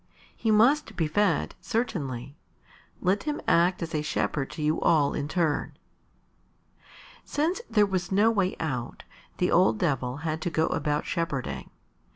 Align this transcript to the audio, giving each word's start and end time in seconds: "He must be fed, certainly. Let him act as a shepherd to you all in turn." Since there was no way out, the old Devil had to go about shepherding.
"He 0.35 0.49
must 0.49 0.95
be 0.95 1.05
fed, 1.07 1.53
certainly. 1.61 2.35
Let 3.01 3.21
him 3.21 3.39
act 3.47 3.83
as 3.83 3.93
a 3.93 4.01
shepherd 4.01 4.49
to 4.49 4.63
you 4.63 4.81
all 4.81 5.13
in 5.13 5.27
turn." 5.27 5.77
Since 7.23 7.61
there 7.69 7.85
was 7.85 8.11
no 8.11 8.31
way 8.31 8.55
out, 8.59 9.03
the 9.37 9.51
old 9.51 9.77
Devil 9.77 10.17
had 10.25 10.41
to 10.41 10.49
go 10.49 10.65
about 10.65 11.05
shepherding. 11.05 11.69